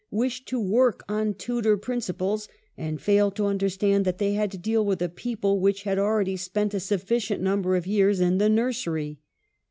[0.09, 4.83] wished to work on Tudor principles, and failed to understand that they had to deal
[4.83, 9.19] with a people which had already spent a suflftcient number of years in the nursery.